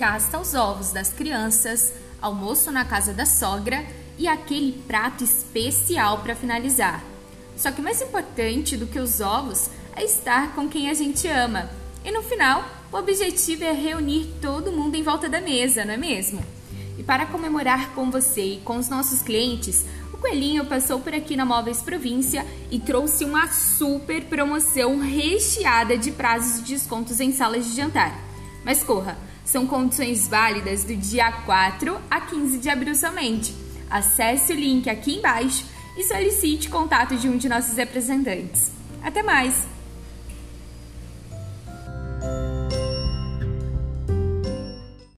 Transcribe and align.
casta 0.00 0.38
aos 0.38 0.54
ovos 0.54 0.92
das 0.92 1.12
crianças, 1.12 1.92
almoço 2.22 2.72
na 2.72 2.86
casa 2.86 3.12
da 3.12 3.26
sogra 3.26 3.84
e 4.16 4.26
aquele 4.26 4.72
prato 4.88 5.22
especial 5.22 6.20
para 6.20 6.34
finalizar. 6.34 7.04
Só 7.54 7.70
que 7.70 7.82
mais 7.82 8.00
importante 8.00 8.78
do 8.78 8.86
que 8.86 8.98
os 8.98 9.20
ovos 9.20 9.68
é 9.94 10.02
estar 10.02 10.54
com 10.54 10.70
quem 10.70 10.88
a 10.88 10.94
gente 10.94 11.28
ama. 11.28 11.68
E 12.02 12.10
no 12.10 12.22
final, 12.22 12.64
o 12.90 12.96
objetivo 12.96 13.62
é 13.62 13.72
reunir 13.72 14.36
todo 14.40 14.72
mundo 14.72 14.94
em 14.94 15.02
volta 15.02 15.28
da 15.28 15.38
mesa, 15.38 15.84
não 15.84 15.92
é 15.92 15.98
mesmo? 15.98 16.42
E 16.96 17.02
para 17.02 17.26
comemorar 17.26 17.90
com 17.90 18.10
você 18.10 18.54
e 18.54 18.60
com 18.60 18.78
os 18.78 18.88
nossos 18.88 19.20
clientes, 19.20 19.84
o 20.14 20.16
Coelhinho 20.16 20.64
passou 20.64 21.00
por 21.00 21.12
aqui 21.12 21.36
na 21.36 21.44
Móveis 21.44 21.82
Província 21.82 22.46
e 22.70 22.78
trouxe 22.78 23.22
uma 23.22 23.48
super 23.48 24.24
promoção 24.24 24.98
recheada 24.98 25.98
de 25.98 26.10
prazos 26.10 26.60
e 26.60 26.62
descontos 26.62 27.20
em 27.20 27.32
salas 27.32 27.66
de 27.66 27.76
jantar. 27.76 28.29
Mas 28.64 28.82
corra, 28.82 29.16
são 29.44 29.66
condições 29.66 30.28
válidas 30.28 30.84
do 30.84 30.94
dia 30.94 31.32
4 31.32 31.98
a 32.10 32.20
15 32.20 32.58
de 32.58 32.68
abril 32.68 32.94
somente. 32.94 33.54
Acesse 33.90 34.52
o 34.52 34.56
link 34.56 34.88
aqui 34.88 35.16
embaixo 35.16 35.64
e 35.96 36.04
solicite 36.04 36.68
contato 36.68 37.16
de 37.16 37.28
um 37.28 37.36
de 37.36 37.48
nossos 37.48 37.76
representantes. 37.76 38.70
Até 39.02 39.22
mais! 39.22 39.79